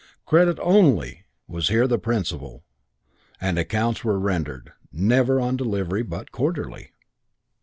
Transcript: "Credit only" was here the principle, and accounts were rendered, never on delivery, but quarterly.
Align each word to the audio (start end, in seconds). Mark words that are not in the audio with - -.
"Credit 0.25 0.57
only" 0.63 1.25
was 1.47 1.67
here 1.69 1.85
the 1.87 1.99
principle, 1.99 2.63
and 3.39 3.59
accounts 3.59 4.03
were 4.03 4.17
rendered, 4.17 4.73
never 4.91 5.39
on 5.39 5.55
delivery, 5.57 6.01
but 6.01 6.31
quarterly. 6.31 6.89